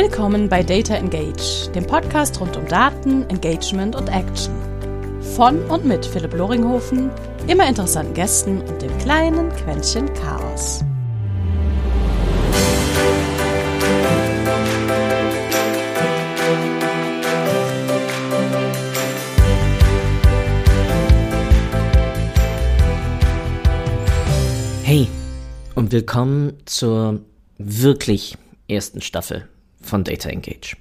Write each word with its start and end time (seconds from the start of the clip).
Willkommen 0.00 0.48
bei 0.48 0.62
Data 0.62 0.94
Engage, 0.94 1.72
dem 1.74 1.84
Podcast 1.84 2.40
rund 2.40 2.56
um 2.56 2.68
Daten, 2.68 3.28
Engagement 3.30 3.96
und 3.96 4.06
Action. 4.06 4.54
Von 5.34 5.60
und 5.64 5.86
mit 5.86 6.06
Philipp 6.06 6.34
Loringhofen, 6.34 7.10
immer 7.48 7.68
interessanten 7.68 8.14
Gästen 8.14 8.60
und 8.60 8.80
dem 8.80 8.96
kleinen 8.98 9.50
Quäntchen 9.56 10.06
Chaos. 10.14 10.84
Hey 24.84 25.08
und 25.74 25.90
willkommen 25.90 26.52
zur 26.66 27.18
wirklich 27.58 28.36
ersten 28.68 29.00
Staffel 29.00 29.48
von 29.80 30.04
Data 30.04 30.28
Engage. 30.28 30.76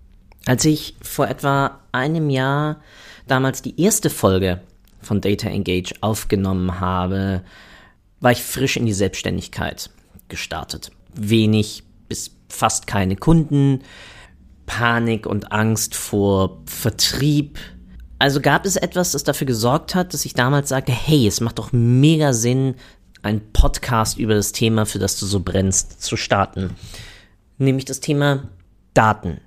Als 0.45 0.65
ich 0.65 0.95
vor 1.01 1.27
etwa 1.27 1.79
einem 1.91 2.29
Jahr 2.29 2.81
damals 3.27 3.61
die 3.61 3.79
erste 3.81 4.09
Folge 4.09 4.61
von 5.01 5.21
Data 5.21 5.49
Engage 5.49 5.93
aufgenommen 6.01 6.79
habe, 6.79 7.43
war 8.19 8.31
ich 8.31 8.43
frisch 8.43 8.77
in 8.77 8.85
die 8.85 8.93
Selbstständigkeit 8.93 9.89
gestartet. 10.29 10.91
Wenig 11.13 11.83
bis 12.07 12.31
fast 12.49 12.87
keine 12.87 13.15
Kunden, 13.15 13.81
Panik 14.65 15.25
und 15.25 15.51
Angst 15.51 15.95
vor 15.95 16.61
Vertrieb. 16.65 17.59
Also 18.19 18.41
gab 18.41 18.65
es 18.65 18.75
etwas, 18.75 19.11
das 19.11 19.23
dafür 19.23 19.47
gesorgt 19.47 19.95
hat, 19.95 20.13
dass 20.13 20.25
ich 20.25 20.33
damals 20.33 20.69
sagte, 20.69 20.91
hey, 20.91 21.27
es 21.27 21.41
macht 21.41 21.59
doch 21.59 21.71
mega 21.71 22.33
Sinn, 22.33 22.75
einen 23.21 23.51
Podcast 23.51 24.17
über 24.17 24.33
das 24.33 24.51
Thema, 24.51 24.85
für 24.85 24.99
das 24.99 25.19
du 25.19 25.25
so 25.25 25.41
brennst, 25.41 26.01
zu 26.01 26.17
starten. 26.17 26.75
Nämlich 27.57 27.85
das 27.85 27.99
Thema 27.99 28.49
Daten. 28.97 29.41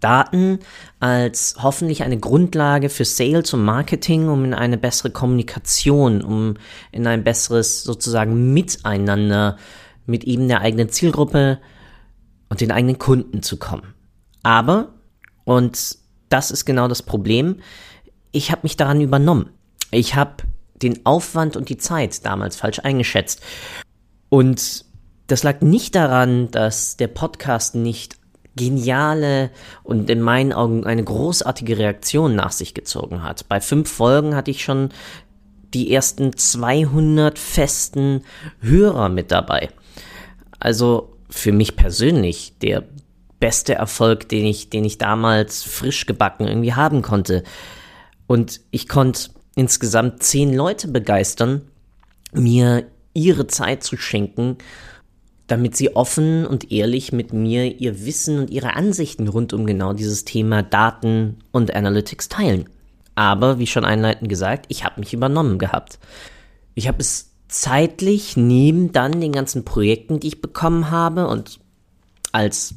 Daten 0.00 0.58
als 1.00 1.56
hoffentlich 1.62 2.02
eine 2.02 2.18
Grundlage 2.18 2.88
für 2.88 3.04
Sales 3.04 3.54
und 3.54 3.64
Marketing, 3.64 4.28
um 4.28 4.44
in 4.44 4.52
eine 4.52 4.76
bessere 4.76 5.10
Kommunikation, 5.10 6.22
um 6.22 6.54
in 6.90 7.06
ein 7.06 7.24
besseres 7.24 7.84
sozusagen 7.84 8.52
Miteinander 8.52 9.56
mit 10.04 10.24
eben 10.24 10.48
der 10.48 10.60
eigenen 10.60 10.90
Zielgruppe 10.90 11.60
und 12.48 12.60
den 12.60 12.72
eigenen 12.72 12.98
Kunden 12.98 13.42
zu 13.42 13.56
kommen. 13.56 13.94
Aber, 14.42 14.92
und 15.44 15.96
das 16.28 16.50
ist 16.50 16.64
genau 16.64 16.88
das 16.88 17.02
Problem, 17.02 17.60
ich 18.32 18.50
habe 18.50 18.62
mich 18.64 18.76
daran 18.76 19.00
übernommen. 19.00 19.50
Ich 19.90 20.16
habe 20.16 20.42
den 20.74 21.06
Aufwand 21.06 21.56
und 21.56 21.68
die 21.68 21.76
Zeit 21.78 22.26
damals 22.26 22.56
falsch 22.56 22.80
eingeschätzt. 22.80 23.40
Und 24.28 24.84
das 25.28 25.44
lag 25.44 25.60
nicht 25.60 25.94
daran, 25.94 26.50
dass 26.50 26.96
der 26.96 27.08
Podcast 27.08 27.74
nicht 27.74 28.16
geniale 28.56 29.50
und 29.82 30.10
in 30.10 30.20
meinen 30.20 30.52
Augen 30.52 30.84
eine 30.84 31.04
großartige 31.04 31.78
Reaktion 31.78 32.36
nach 32.36 32.52
sich 32.52 32.74
gezogen 32.74 33.22
hat. 33.22 33.48
Bei 33.48 33.60
fünf 33.60 33.90
Folgen 33.90 34.34
hatte 34.34 34.50
ich 34.50 34.62
schon 34.62 34.90
die 35.72 35.92
ersten 35.92 36.36
200 36.36 37.38
festen 37.38 38.24
Hörer 38.60 39.08
mit 39.08 39.30
dabei. 39.30 39.70
Also 40.60 41.16
für 41.30 41.52
mich 41.52 41.76
persönlich 41.76 42.54
der 42.60 42.84
beste 43.40 43.74
Erfolg, 43.74 44.28
den 44.28 44.44
ich, 44.44 44.70
den 44.70 44.84
ich 44.84 44.98
damals 44.98 45.62
frisch 45.62 46.06
gebacken 46.06 46.46
irgendwie 46.46 46.74
haben 46.74 47.02
konnte. 47.02 47.42
Und 48.26 48.60
ich 48.70 48.86
konnte 48.86 49.30
insgesamt 49.56 50.22
zehn 50.22 50.54
Leute 50.54 50.88
begeistern, 50.88 51.62
mir 52.32 52.84
ihre 53.14 53.46
Zeit 53.46 53.82
zu 53.82 53.96
schenken 53.96 54.58
damit 55.52 55.76
sie 55.76 55.94
offen 55.94 56.46
und 56.46 56.72
ehrlich 56.72 57.12
mit 57.12 57.34
mir 57.34 57.78
ihr 57.78 58.06
Wissen 58.06 58.38
und 58.38 58.48
ihre 58.48 58.74
Ansichten 58.74 59.28
rund 59.28 59.52
um 59.52 59.66
genau 59.66 59.92
dieses 59.92 60.24
Thema 60.24 60.62
Daten 60.62 61.40
und 61.50 61.74
Analytics 61.74 62.30
teilen. 62.30 62.70
Aber, 63.16 63.58
wie 63.58 63.66
schon 63.66 63.84
einleitend 63.84 64.30
gesagt, 64.30 64.64
ich 64.70 64.82
habe 64.82 64.98
mich 65.00 65.12
übernommen 65.12 65.58
gehabt. 65.58 65.98
Ich 66.74 66.88
habe 66.88 67.00
es 67.00 67.32
zeitlich 67.48 68.34
neben 68.34 68.92
dann 68.92 69.20
den 69.20 69.32
ganzen 69.32 69.62
Projekten, 69.62 70.20
die 70.20 70.28
ich 70.28 70.40
bekommen 70.40 70.90
habe 70.90 71.28
und 71.28 71.60
als 72.32 72.74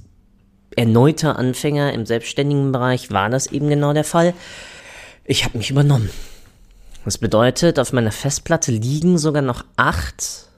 erneuter 0.76 1.40
Anfänger 1.40 1.94
im 1.94 2.06
selbstständigen 2.06 2.74
Bereich 2.74 3.10
war 3.10 3.30
das 3.30 3.48
eben 3.48 3.70
genau 3.70 3.94
der 3.94 4.04
Fall. 4.04 4.34
Ich 5.24 5.46
habe 5.46 5.58
mich 5.58 5.72
übernommen. 5.72 6.10
Das 7.06 7.18
bedeutet, 7.20 7.80
auf 7.80 7.94
meiner 7.94 8.12
Festplatte 8.12 8.74
liegen 8.74 9.18
sogar 9.18 9.44
noch 9.44 9.64
acht 9.78 10.50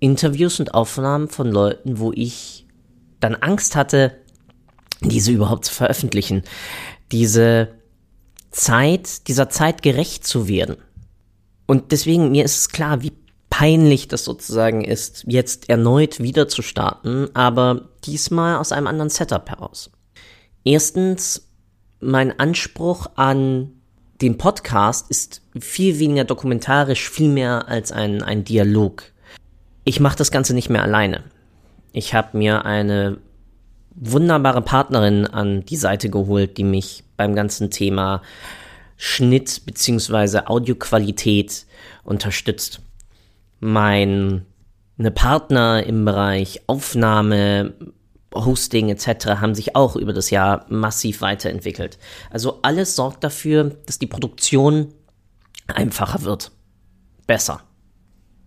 Interviews 0.00 0.60
und 0.60 0.74
Aufnahmen 0.74 1.28
von 1.28 1.50
Leuten, 1.50 1.98
wo 1.98 2.12
ich 2.12 2.66
dann 3.20 3.34
Angst 3.34 3.76
hatte, 3.76 4.16
diese 5.00 5.32
überhaupt 5.32 5.64
zu 5.64 5.74
veröffentlichen. 5.74 6.42
Diese 7.12 7.68
Zeit, 8.50 9.28
dieser 9.28 9.48
Zeit 9.48 9.82
gerecht 9.82 10.26
zu 10.26 10.48
werden. 10.48 10.76
Und 11.66 11.92
deswegen, 11.92 12.30
mir 12.30 12.44
ist 12.44 12.72
klar, 12.72 13.02
wie 13.02 13.12
peinlich 13.50 14.08
das 14.08 14.24
sozusagen 14.24 14.84
ist, 14.84 15.24
jetzt 15.26 15.68
erneut 15.68 16.20
wieder 16.20 16.48
zu 16.48 16.62
starten, 16.62 17.28
aber 17.34 17.88
diesmal 18.04 18.56
aus 18.56 18.72
einem 18.72 18.86
anderen 18.86 19.10
Setup 19.10 19.48
heraus. 19.48 19.90
Erstens, 20.64 21.48
mein 22.00 22.38
Anspruch 22.38 23.06
an 23.16 23.72
den 24.20 24.38
Podcast 24.38 25.10
ist 25.10 25.42
viel 25.58 25.98
weniger 25.98 26.24
dokumentarisch, 26.24 27.08
viel 27.08 27.28
mehr 27.28 27.68
als 27.68 27.92
ein, 27.92 28.22
ein 28.22 28.44
Dialog. 28.44 29.04
Ich 29.88 30.00
mache 30.00 30.16
das 30.16 30.32
Ganze 30.32 30.52
nicht 30.52 30.68
mehr 30.68 30.82
alleine. 30.82 31.22
Ich 31.92 32.12
habe 32.12 32.36
mir 32.36 32.64
eine 32.64 33.18
wunderbare 33.94 34.60
Partnerin 34.60 35.28
an 35.28 35.64
die 35.64 35.76
Seite 35.76 36.10
geholt, 36.10 36.58
die 36.58 36.64
mich 36.64 37.04
beim 37.16 37.36
ganzen 37.36 37.70
Thema 37.70 38.20
Schnitt 38.96 39.62
bzw. 39.64 40.40
Audioqualität 40.46 41.66
unterstützt. 42.02 42.80
Meine 43.60 44.42
Partner 45.14 45.84
im 45.86 46.04
Bereich 46.04 46.62
Aufnahme, 46.66 47.74
Hosting 48.34 48.88
etc. 48.88 49.40
haben 49.40 49.54
sich 49.54 49.76
auch 49.76 49.94
über 49.94 50.12
das 50.12 50.30
Jahr 50.30 50.66
massiv 50.68 51.20
weiterentwickelt. 51.20 51.96
Also 52.30 52.58
alles 52.62 52.96
sorgt 52.96 53.22
dafür, 53.22 53.76
dass 53.86 54.00
die 54.00 54.08
Produktion 54.08 54.92
einfacher 55.68 56.22
wird. 56.22 56.50
Besser 57.28 57.62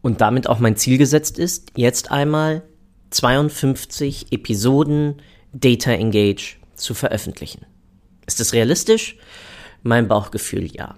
und 0.02 0.22
damit 0.22 0.48
auch 0.48 0.60
mein 0.60 0.76
Ziel 0.76 0.98
gesetzt 0.98 1.40
ist, 1.40 1.72
jetzt 1.76 2.12
einmal 2.12 2.64
52 3.10 4.32
Episoden 4.32 5.22
Data 5.54 5.92
Engage 5.92 6.58
zu 6.76 6.94
veröffentlichen. 6.94 7.66
Ist 8.26 8.40
es 8.40 8.54
realistisch? 8.54 9.18
Mein 9.82 10.08
Bauchgefühl 10.08 10.70
ja. 10.76 10.96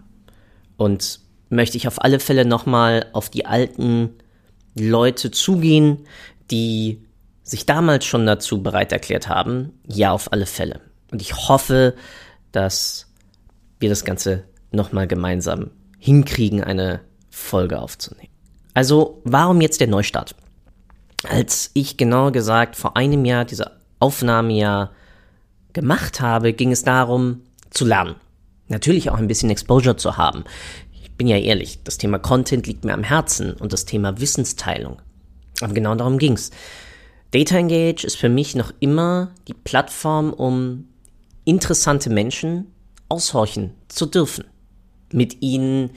Und 0.77 1.19
möchte 1.49 1.77
ich 1.77 1.87
auf 1.87 2.01
alle 2.01 2.19
Fälle 2.19 2.45
nochmal 2.45 3.07
auf 3.13 3.29
die 3.29 3.45
alten 3.45 4.15
Leute 4.75 5.31
zugehen, 5.31 6.05
die 6.49 7.05
sich 7.43 7.65
damals 7.65 8.05
schon 8.05 8.25
dazu 8.25 8.61
bereit 8.61 8.91
erklärt 8.91 9.27
haben? 9.27 9.79
Ja, 9.87 10.11
auf 10.11 10.31
alle 10.31 10.45
Fälle. 10.45 10.81
Und 11.11 11.21
ich 11.21 11.33
hoffe, 11.47 11.95
dass 12.51 13.07
wir 13.79 13.89
das 13.89 14.05
Ganze 14.05 14.43
nochmal 14.71 15.07
gemeinsam 15.07 15.71
hinkriegen, 15.97 16.63
eine 16.63 17.01
Folge 17.29 17.79
aufzunehmen. 17.79 18.30
Also 18.73 19.21
warum 19.23 19.61
jetzt 19.61 19.81
der 19.81 19.87
Neustart? 19.87 20.35
Als 21.27 21.71
ich 21.73 21.97
genauer 21.97 22.31
gesagt 22.31 22.75
vor 22.75 22.97
einem 22.97 23.25
Jahr 23.25 23.45
diese 23.45 23.71
Aufnahme 23.99 24.53
ja 24.53 24.91
gemacht 25.73 26.21
habe, 26.21 26.53
ging 26.53 26.71
es 26.71 26.83
darum 26.83 27.41
zu 27.69 27.85
lernen. 27.85 28.15
Natürlich 28.67 29.09
auch 29.09 29.17
ein 29.17 29.27
bisschen 29.27 29.49
Exposure 29.49 29.97
zu 29.97 30.17
haben. 30.17 30.43
Ich 31.01 31.11
bin 31.11 31.27
ja 31.27 31.37
ehrlich, 31.37 31.83
das 31.83 31.97
Thema 31.97 32.19
Content 32.19 32.65
liegt 32.67 32.85
mir 32.85 32.93
am 32.93 33.03
Herzen 33.03 33.53
und 33.53 33.73
das 33.73 33.85
Thema 33.85 34.19
Wissensteilung. 34.19 35.01
Aber 35.61 35.73
genau 35.73 35.93
darum 35.95 36.17
ging's. 36.17 36.51
Data 37.31 37.57
Engage 37.57 38.05
ist 38.05 38.17
für 38.17 38.29
mich 38.29 38.55
noch 38.55 38.73
immer 38.79 39.31
die 39.47 39.53
Plattform, 39.53 40.33
um 40.33 40.85
interessante 41.45 42.09
Menschen 42.09 42.67
aushorchen 43.09 43.71
zu 43.87 44.05
dürfen. 44.05 44.45
Mit 45.13 45.41
ihnen 45.41 45.91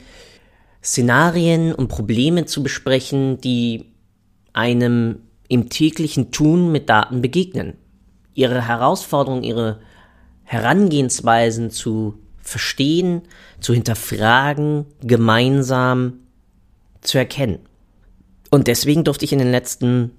Szenarien 0.85 1.73
und 1.73 1.87
Probleme 1.87 2.45
zu 2.45 2.61
besprechen, 2.61 3.41
die 3.41 3.85
einem 4.53 5.19
im 5.47 5.69
täglichen 5.69 6.31
Tun 6.31 6.71
mit 6.71 6.89
Daten 6.89 7.21
begegnen. 7.21 7.73
Ihre 8.35 8.67
Herausforderungen, 8.67 9.43
ihre 9.43 9.79
Herangehensweisen 10.43 11.71
zu 11.71 12.19
verstehen, 12.37 13.23
zu 13.59 13.73
hinterfragen, 13.73 14.85
gemeinsam 15.01 16.19
zu 17.01 17.17
erkennen. 17.17 17.59
Und 18.51 18.67
deswegen 18.67 19.03
durfte 19.03 19.25
ich 19.25 19.33
in 19.33 19.39
den 19.39 19.51
letzten 19.51 20.11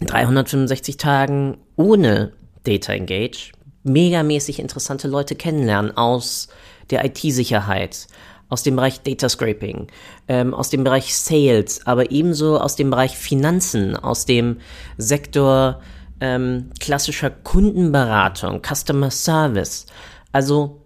365 0.00 0.96
Tagen 0.96 1.58
ohne 1.76 2.32
Data 2.64 2.94
Engage 2.94 3.52
megamäßig 3.82 4.58
interessante 4.58 5.08
Leute 5.08 5.34
kennenlernen 5.34 5.96
aus 5.96 6.48
der 6.90 7.04
IT-Sicherheit, 7.04 8.06
aus 8.50 8.62
dem 8.62 8.76
Bereich 8.76 9.00
Data 9.00 9.28
Scraping, 9.28 9.86
ähm, 10.28 10.52
aus 10.52 10.68
dem 10.68 10.84
Bereich 10.84 11.16
Sales, 11.16 11.86
aber 11.86 12.10
ebenso 12.10 12.58
aus 12.58 12.76
dem 12.76 12.90
Bereich 12.90 13.16
Finanzen, 13.16 13.96
aus 13.96 14.26
dem 14.26 14.58
Sektor 14.98 15.80
ähm, 16.20 16.70
klassischer 16.78 17.30
Kundenberatung, 17.30 18.60
Customer 18.62 19.10
Service. 19.10 19.86
Also 20.32 20.82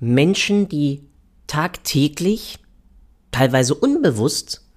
Menschen, 0.00 0.68
die 0.68 1.08
tagtäglich, 1.46 2.58
teilweise 3.30 3.74
unbewusst, 3.74 4.68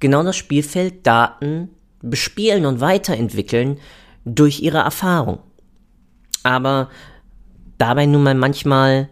genau 0.00 0.22
das 0.22 0.36
Spielfeld 0.36 1.06
Daten 1.06 1.70
bespielen 2.00 2.64
und 2.64 2.80
weiterentwickeln 2.80 3.78
durch 4.24 4.60
ihre 4.60 4.78
Erfahrung. 4.78 5.40
Aber 6.42 6.90
dabei 7.78 8.06
nun 8.06 8.22
mal 8.22 8.34
manchmal 8.34 9.08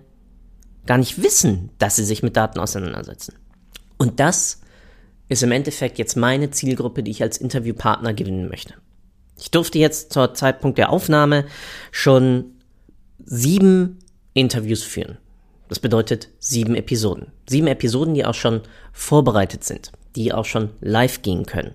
gar 0.87 0.99
nicht 0.99 1.23
wissen, 1.23 1.71
dass 1.79 1.97
sie 1.97 2.05
sich 2.05 2.23
mit 2.23 2.37
Daten 2.37 2.59
auseinandersetzen. 2.59 3.35
Und 3.97 4.21
das 4.21 4.61
ist 5.29 5.43
im 5.43 5.53
Endeffekt 5.53 5.99
jetzt 5.99 6.17
meine 6.17 6.51
Zielgruppe, 6.51 7.03
die 7.03 7.11
ich 7.11 7.23
als 7.23 7.39
Interviewpartner 7.39 8.13
gewinnen 8.13 8.49
möchte. 8.49 8.75
Ich 9.39 9.51
durfte 9.51 9.79
jetzt 9.79 10.13
zur 10.13 10.35
Zeitpunkt 10.35 10.79
der 10.79 10.91
Aufnahme 10.91 11.47
schon 11.91 12.53
sieben 13.25 13.99
Interviews 14.33 14.83
führen. 14.83 15.19
Das 15.69 15.79
bedeutet 15.79 16.29
sieben 16.39 16.75
Episoden. 16.75 17.29
Sieben 17.49 17.67
Episoden, 17.67 18.15
die 18.15 18.25
auch 18.25 18.35
schon 18.35 18.61
vorbereitet 18.93 19.65
sind, 19.65 19.93
die 20.15 20.33
auch 20.33 20.45
schon 20.45 20.71
live 20.81 21.23
gehen 21.23 21.47
können. 21.47 21.75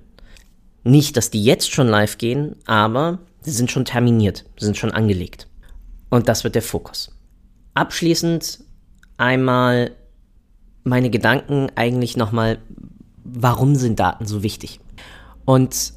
Nicht, 0.84 1.18
dass 1.18 1.32
die 1.32 1.44
jetzt 1.44 1.72
schon 1.72 1.88
live 1.88 2.18
gehen, 2.18 2.56
aber 2.66 3.20
sie 3.42 3.52
sind 3.52 3.72
schon 3.72 3.86
terminiert, 3.86 4.46
sind 4.58 4.78
schon 4.78 4.92
angelegt. 4.92 5.48
Und 6.10 6.30
das 6.30 6.44
wird 6.44 6.56
der 6.56 6.62
Fokus. 6.62 7.12
Abschließend 7.74 8.60
einmal 9.20 9.92
meine 10.84 11.10
Gedanken 11.10 11.68
eigentlich 11.76 12.18
nochmal, 12.18 12.60
warum 13.24 13.76
sind 13.76 14.00
Daten 14.00 14.26
so 14.26 14.44
wichtig? 14.44 14.80
Und 15.46 15.94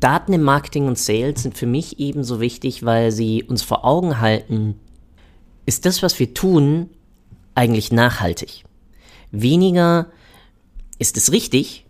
Daten 0.00 0.32
im 0.32 0.42
Marketing 0.42 0.86
und 0.86 0.98
Sales 0.98 1.42
sind 1.42 1.56
für 1.56 1.66
mich 1.66 2.00
ebenso 2.00 2.40
wichtig, 2.40 2.84
weil 2.84 3.12
sie 3.12 3.42
uns 3.44 3.62
vor 3.62 3.84
Augen 3.84 4.20
halten, 4.20 4.80
ist 5.66 5.86
das, 5.86 6.02
was 6.02 6.18
wir 6.18 6.34
tun, 6.34 6.88
eigentlich 7.54 7.92
nachhaltig? 7.92 8.64
Weniger 9.30 10.06
ist 10.98 11.16
es 11.16 11.32
richtig, 11.32 11.86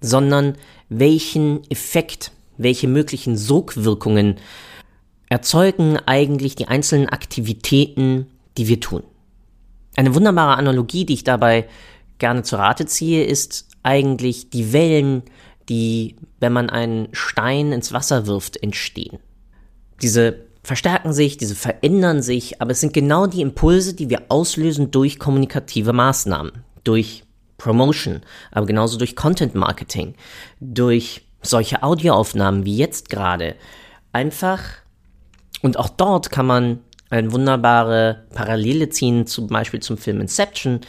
sondern 0.00 0.56
welchen 0.88 1.68
Effekt, 1.70 2.32
welche 2.58 2.88
möglichen 2.88 3.36
Sogwirkungen 3.36 4.36
erzeugen 5.28 5.98
eigentlich 6.06 6.54
die 6.54 6.68
einzelnen 6.68 7.08
Aktivitäten, 7.08 8.26
die 8.58 8.68
wir 8.68 8.80
tun. 8.80 9.02
Eine 9.96 10.14
wunderbare 10.14 10.56
Analogie, 10.56 11.06
die 11.06 11.14
ich 11.14 11.24
dabei 11.24 11.66
gerne 12.18 12.42
zu 12.42 12.56
Rate 12.56 12.86
ziehe, 12.86 13.24
ist 13.24 13.68
eigentlich 13.82 14.50
die 14.50 14.72
Wellen, 14.72 15.22
die, 15.68 16.16
wenn 16.38 16.52
man 16.52 16.70
einen 16.70 17.08
Stein 17.12 17.72
ins 17.72 17.92
Wasser 17.92 18.26
wirft, 18.26 18.62
entstehen. 18.62 19.18
Diese 20.02 20.46
verstärken 20.62 21.12
sich, 21.12 21.36
diese 21.36 21.54
verändern 21.54 22.22
sich, 22.22 22.60
aber 22.60 22.72
es 22.72 22.80
sind 22.80 22.92
genau 22.92 23.26
die 23.26 23.40
Impulse, 23.40 23.94
die 23.94 24.10
wir 24.10 24.24
auslösen 24.28 24.90
durch 24.90 25.18
kommunikative 25.18 25.92
Maßnahmen, 25.92 26.52
durch 26.84 27.24
Promotion, 27.56 28.22
aber 28.50 28.66
genauso 28.66 28.98
durch 28.98 29.16
Content 29.16 29.54
Marketing, 29.54 30.14
durch 30.60 31.24
solche 31.40 31.82
Audioaufnahmen 31.82 32.66
wie 32.66 32.76
jetzt 32.76 33.08
gerade. 33.08 33.54
Einfach, 34.12 34.60
und 35.62 35.78
auch 35.78 35.88
dort 35.88 36.30
kann 36.30 36.46
man 36.46 36.80
eine 37.10 37.32
wunderbare 37.32 38.26
Parallele 38.34 38.88
ziehen, 38.88 39.26
zum 39.26 39.46
Beispiel 39.46 39.80
zum 39.80 39.96
Film 39.96 40.20
Inception. 40.20 40.80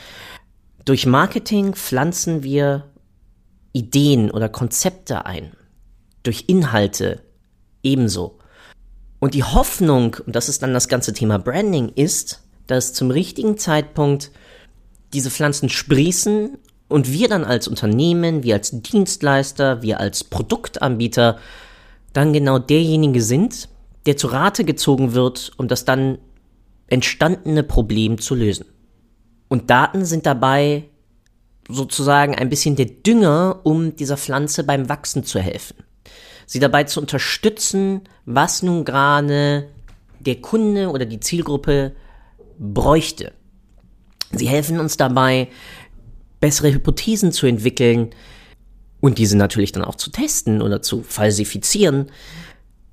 Durch 0.85 1.05
Marketing 1.05 1.73
pflanzen 1.73 2.43
wir 2.43 2.85
Ideen 3.73 4.31
oder 4.31 4.49
Konzepte 4.49 5.25
ein. 5.25 5.51
Durch 6.23 6.45
Inhalte 6.47 7.21
ebenso. 7.83 8.39
Und 9.19 9.33
die 9.33 9.43
Hoffnung, 9.43 10.17
und 10.25 10.35
das 10.35 10.49
ist 10.49 10.63
dann 10.63 10.73
das 10.73 10.87
ganze 10.87 11.13
Thema 11.13 11.37
Branding, 11.39 11.89
ist, 11.89 12.43
dass 12.67 12.93
zum 12.93 13.11
richtigen 13.11 13.57
Zeitpunkt 13.57 14.31
diese 15.13 15.31
Pflanzen 15.31 15.69
sprießen 15.69 16.57
und 16.87 17.11
wir 17.11 17.27
dann 17.27 17.43
als 17.43 17.67
Unternehmen, 17.67 18.43
wir 18.43 18.55
als 18.55 18.71
Dienstleister, 18.81 19.81
wir 19.81 19.99
als 19.99 20.23
Produktanbieter 20.23 21.37
dann 22.13 22.33
genau 22.33 22.59
derjenige 22.59 23.21
sind, 23.21 23.69
der 24.07 24.17
zu 24.17 24.27
Rate 24.27 24.63
gezogen 24.63 25.13
wird, 25.13 25.51
um 25.57 25.67
das 25.67 25.85
dann 25.85 26.17
entstandene 26.87 27.63
Problem 27.63 28.17
zu 28.17 28.35
lösen. 28.35 28.65
Und 29.49 29.69
Daten 29.69 30.05
sind 30.05 30.25
dabei 30.25 30.85
sozusagen 31.67 32.33
ein 32.33 32.49
bisschen 32.49 32.77
der 32.77 32.85
Dünger, 32.85 33.59
um 33.63 33.95
dieser 33.95 34.17
Pflanze 34.17 34.63
beim 34.63 34.87
Wachsen 34.87 35.25
zu 35.25 35.39
helfen. 35.39 35.75
Sie 36.45 36.59
dabei 36.59 36.85
zu 36.85 37.01
unterstützen, 37.01 38.01
was 38.25 38.63
nun 38.63 38.85
gerade 38.85 39.67
der 40.19 40.37
Kunde 40.37 40.89
oder 40.89 41.05
die 41.05 41.19
Zielgruppe 41.19 41.93
bräuchte. 42.57 43.33
Sie 44.31 44.47
helfen 44.47 44.79
uns 44.79 44.95
dabei, 44.95 45.49
bessere 46.39 46.71
Hypothesen 46.71 47.33
zu 47.33 47.47
entwickeln 47.47 48.11
und 49.01 49.17
diese 49.17 49.37
natürlich 49.37 49.73
dann 49.73 49.83
auch 49.83 49.95
zu 49.95 50.09
testen 50.09 50.61
oder 50.61 50.81
zu 50.81 51.03
falsifizieren, 51.03 52.09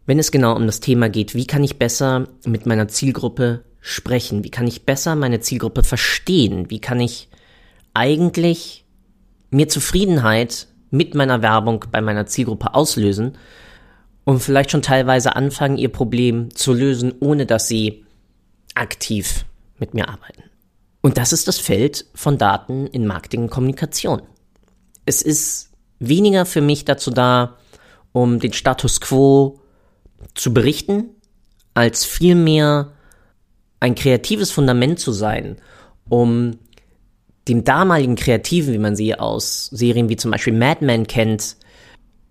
wenn 0.07 0.19
es 0.19 0.31
genau 0.31 0.55
um 0.55 0.67
das 0.67 0.81
Thema 0.81 1.09
geht, 1.09 1.35
wie 1.35 1.47
kann 1.47 1.65
ich 1.65 1.79
besser 1.79 2.29
mit 2.45 2.67
meiner 2.67 2.89
Zielgruppe 2.89 3.65
sprechen, 3.81 4.45
wie 4.45 4.51
kann 4.51 4.67
ich 4.67 4.85
besser 4.85 5.15
meine 5.15 5.41
Zielgruppe 5.41 5.83
verstehen, 5.83 6.71
wie 6.71 6.81
kann 6.81 7.01
ich 7.01 7.29
eigentlich 7.93 8.85
mir 9.51 9.69
Zufriedenheit 9.69 10.67
mit 10.91 11.15
meiner 11.15 11.43
Werbung 11.43 11.85
bei 11.91 12.01
meiner 12.01 12.27
Zielgruppe 12.27 12.75
auslösen 12.75 13.37
und 14.25 14.41
vielleicht 14.41 14.71
schon 14.71 14.83
teilweise 14.83 15.37
anfangen, 15.37 15.77
ihr 15.77 15.91
Problem 15.91 16.55
zu 16.55 16.73
lösen, 16.73 17.13
ohne 17.21 17.47
dass 17.47 17.69
sie 17.69 18.05
aktiv 18.75 19.45
mit 19.79 19.95
mir 19.95 20.09
arbeiten. 20.09 20.43
Und 21.03 21.19
das 21.19 21.33
ist 21.33 21.47
das 21.47 21.59
Feld 21.59 22.07
von 22.15 22.39
Daten 22.39 22.87
in 22.87 23.07
Marketing 23.07 23.43
und 23.43 23.51
Kommunikation. 23.51 24.23
Es 25.05 25.21
ist 25.21 25.71
weniger 25.99 26.47
für 26.47 26.63
mich 26.63 26.85
dazu 26.85 27.11
da, 27.11 27.59
um 28.13 28.41
den 28.41 28.53
Status 28.53 29.01
quo 29.01 29.61
zu 30.35 30.55
berichten, 30.55 31.11
als 31.75 32.05
vielmehr 32.05 32.93
ein 33.81 33.95
kreatives 33.95 34.51
Fundament 34.51 34.99
zu 34.99 35.13
sein, 35.13 35.57
um 36.09 36.59
dem 37.49 37.65
damaligen 37.65 38.17
Kreativen, 38.17 38.73
wie 38.73 38.79
man 38.79 38.97
sie 38.97 39.19
aus 39.19 39.67
Serien 39.67 40.09
wie 40.09 40.17
zum 40.17 40.31
Beispiel 40.31 40.55
Mad 40.55 40.85
Men 40.85 41.07
kennt, 41.07 41.57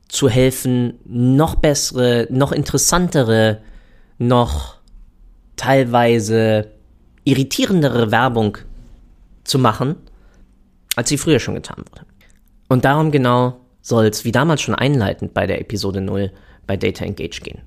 zu 0.07 0.29
helfen, 0.29 0.99
noch 1.05 1.55
bessere, 1.55 2.27
noch 2.29 2.51
interessantere, 2.51 3.61
noch 4.17 4.77
teilweise 5.55 6.71
irritierendere 7.23 8.11
Werbung 8.11 8.57
zu 9.43 9.59
machen, 9.59 9.95
als 10.95 11.09
sie 11.09 11.17
früher 11.17 11.39
schon 11.39 11.55
getan 11.55 11.83
wurde. 11.91 12.05
Und 12.69 12.85
darum 12.85 13.11
genau 13.11 13.59
soll 13.81 14.05
es, 14.05 14.23
wie 14.25 14.31
damals 14.31 14.61
schon 14.61 14.75
einleitend 14.75 15.33
bei 15.33 15.45
der 15.45 15.61
Episode 15.61 16.01
0 16.01 16.31
bei 16.65 16.77
Data 16.77 17.05
Engage 17.05 17.41
gehen. 17.41 17.61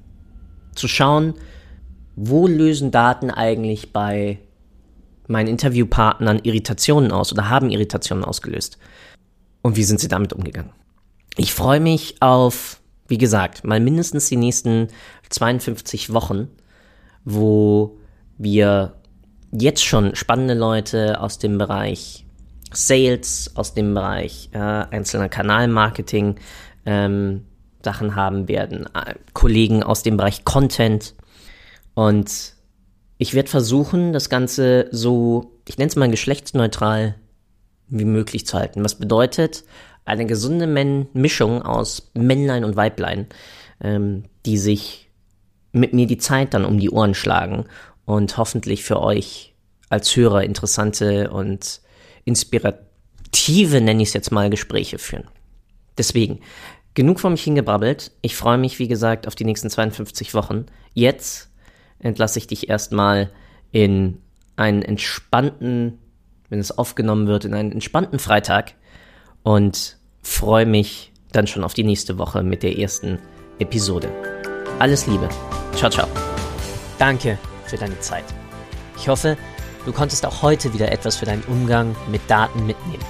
Zu 0.77 0.89
schauen, 0.89 1.35
wo 2.15 2.47
lösen 2.47 2.91
Daten 2.91 3.31
eigentlich 3.31 3.93
bei 3.93 4.39
meinen 5.27 5.49
Interviewpartnern 5.49 6.41
Irritationen 6.43 7.11
aus 7.11 7.33
oder 7.33 7.51
haben 7.51 7.71
Irritationen 7.71 8.25
ausgelöst? 8.25 8.79
Und 9.63 9.77
wie 9.77 9.85
sind 9.85 10.01
sie 10.01 10.09
damit 10.09 10.33
umgegangen? 10.33 10.71
Ich 11.37 11.53
freue 11.53 11.81
mich 11.81 12.17
auf, 12.21 12.81
wie 13.09 13.19
gesagt, 13.19 13.65
mal 13.65 13.81
mindestens 13.81 14.29
die 14.29 14.37
nächsten 14.37 14.89
52 15.29 16.13
Wochen, 16.13 16.49
wo 17.25 17.99
wir 18.39 18.95
jetzt 19.53 19.85
schon 19.85 20.15
spannende 20.15 20.55
Leute 20.55 21.21
aus 21.21 21.39
dem 21.39 21.59
Bereich 21.59 22.25
Sales, 22.73 23.53
aus 23.55 23.75
dem 23.75 23.95
Bereich 23.95 24.51
äh, 24.53 24.59
einzelner 24.59 25.29
Kanalmarketing 25.29 26.37
ähm, 26.85 27.45
Sachen 27.87 28.17
haben 28.17 28.49
werden, 28.49 28.87
äh, 28.95 29.15
Kollegen 29.33 29.85
aus 29.85 30.03
dem 30.03 30.17
Bereich 30.17 30.45
Content 30.45 31.15
und 31.95 32.57
ich 33.17 33.33
werde 33.33 33.49
versuchen, 33.49 34.13
das 34.13 34.29
Ganze 34.29 34.89
so, 34.91 35.53
ich 35.69 35.79
nenne 35.79 35.89
es 35.89 35.97
mal 35.97 36.11
geschlechtsneutral 36.11 37.15
wie 37.89 38.05
möglich 38.05 38.45
zu 38.45 38.59
halten. 38.59 38.85
Was 38.85 38.97
bedeutet 38.97 39.63
eine 40.05 40.27
gesunde 40.27 40.67
Men 40.67 41.07
Mischung 41.13 41.63
aus 41.63 42.11
Männlein 42.15 42.65
und 42.65 42.75
Weiblein, 42.75 43.27
ähm, 43.81 44.25
die 44.45 44.59
sich 44.59 45.09
mit 45.71 45.93
mir 45.93 46.07
die 46.07 46.19
Zeit 46.19 46.55
dann 46.55 46.65
um 46.65 46.81
die 46.81 46.91
Ohren 46.91 47.15
schlagen 47.15 47.67
und 48.05 48.37
hoffentlich 48.37 48.83
für 48.83 49.01
euch 49.01 49.55
als 49.89 50.15
Hörer 50.17 50.43
interessante 50.43 51.31
und 51.31 51.81
inspirative, 52.25 53.81
nenne 53.81 54.03
ich 54.03 54.09
es 54.09 54.15
jetzt 54.15 54.33
mal, 54.33 54.51
Gespräche 54.51 54.99
führen. 54.99 55.29
Deswegen, 55.97 56.41
genug 56.97 57.21
von 57.21 57.33
mich 57.33 57.45
hingebrabbelt. 57.45 58.11
Ich 58.23 58.35
freue 58.35 58.59
mich, 58.59 58.81
wie 58.81 58.89
gesagt, 58.89 59.29
auf 59.29 59.37
die 59.37 59.45
nächsten 59.45 59.71
52 59.71 60.35
Wochen. 60.35 60.67
Jetzt 60.95 61.51
entlasse 62.01 62.39
ich 62.39 62.49
dich 62.49 62.69
erstmal 62.69 63.31
in 63.71 64.19
einen 64.57 64.83
entspannten, 64.83 65.99
wenn 66.49 66.59
es 66.59 66.77
aufgenommen 66.77 67.29
wird, 67.29 67.45
in 67.45 67.55
einen 67.55 67.71
entspannten 67.71 68.19
Freitag 68.19 68.75
und 69.43 69.99
freue 70.23 70.65
mich 70.65 71.13
dann 71.33 71.47
schon 71.47 71.65
auf 71.65 71.75
die 71.75 71.85
nächste 71.85 72.17
Woche 72.17 72.43
mit 72.43 72.63
der 72.63 72.79
ersten 72.79 73.19
Episode. 73.59 74.11
Alles 74.79 75.07
Liebe. 75.07 75.29
Ciao, 75.75 75.91
ciao. 75.91 76.09
Danke 76.99 77.39
für 77.67 77.77
deine 77.77 78.01
Zeit. 78.01 78.25
Ich 78.97 79.07
hoffe, 79.07 79.37
du 79.85 79.93
konntest 79.93 80.25
auch 80.25 80.41
heute 80.41 80.73
wieder 80.73 80.91
etwas 80.91 81.17
für 81.17 81.27
deinen 81.27 81.43
Umgang 81.45 81.95
mit 82.11 82.23
Daten 82.27 82.65
mitnehmen 82.67 83.05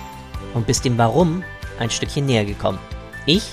und 0.54 0.66
bist 0.66 0.84
dem 0.84 0.98
Warum 0.98 1.44
ein 1.78 1.90
Stückchen 1.90 2.26
näher 2.26 2.44
gekommen. 2.44 2.80
Ich 3.26 3.52